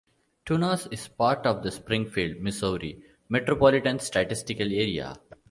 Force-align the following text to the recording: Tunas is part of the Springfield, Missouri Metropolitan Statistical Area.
Tunas 0.47 0.87
is 0.87 1.07
part 1.07 1.45
of 1.45 1.61
the 1.61 1.69
Springfield, 1.69 2.41
Missouri 2.41 3.03
Metropolitan 3.29 3.99
Statistical 3.99 4.65
Area. 4.65 5.15